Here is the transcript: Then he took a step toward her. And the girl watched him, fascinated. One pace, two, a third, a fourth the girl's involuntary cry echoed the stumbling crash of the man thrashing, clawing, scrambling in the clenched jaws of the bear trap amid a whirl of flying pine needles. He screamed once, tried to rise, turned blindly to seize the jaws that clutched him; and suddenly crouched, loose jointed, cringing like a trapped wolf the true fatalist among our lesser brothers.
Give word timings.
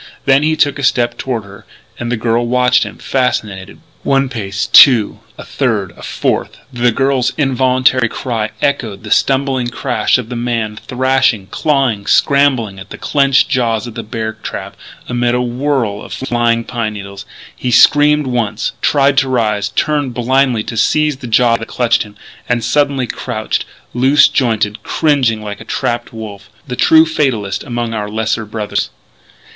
Then 0.25 0.41
he 0.41 0.55
took 0.55 0.79
a 0.79 0.83
step 0.83 1.15
toward 1.15 1.43
her. 1.43 1.63
And 1.99 2.11
the 2.11 2.17
girl 2.17 2.47
watched 2.47 2.81
him, 2.85 2.97
fascinated. 2.97 3.79
One 4.01 4.29
pace, 4.29 4.65
two, 4.65 5.19
a 5.37 5.43
third, 5.45 5.91
a 5.95 6.01
fourth 6.01 6.57
the 6.73 6.91
girl's 6.91 7.33
involuntary 7.37 8.09
cry 8.09 8.49
echoed 8.63 9.03
the 9.03 9.11
stumbling 9.11 9.67
crash 9.67 10.17
of 10.17 10.29
the 10.29 10.35
man 10.35 10.75
thrashing, 10.77 11.49
clawing, 11.51 12.07
scrambling 12.07 12.79
in 12.79 12.87
the 12.89 12.97
clenched 12.97 13.47
jaws 13.47 13.85
of 13.85 13.93
the 13.93 14.01
bear 14.01 14.33
trap 14.33 14.75
amid 15.07 15.35
a 15.35 15.41
whirl 15.43 16.01
of 16.01 16.13
flying 16.13 16.63
pine 16.63 16.93
needles. 16.93 17.23
He 17.55 17.69
screamed 17.69 18.25
once, 18.25 18.71
tried 18.81 19.19
to 19.19 19.29
rise, 19.29 19.69
turned 19.69 20.15
blindly 20.15 20.63
to 20.63 20.77
seize 20.77 21.17
the 21.17 21.27
jaws 21.27 21.59
that 21.59 21.67
clutched 21.67 22.01
him; 22.01 22.15
and 22.49 22.63
suddenly 22.63 23.05
crouched, 23.05 23.65
loose 23.93 24.27
jointed, 24.27 24.81
cringing 24.81 25.43
like 25.43 25.61
a 25.61 25.63
trapped 25.63 26.11
wolf 26.11 26.49
the 26.67 26.75
true 26.75 27.05
fatalist 27.05 27.63
among 27.63 27.93
our 27.93 28.09
lesser 28.09 28.45
brothers. 28.47 28.89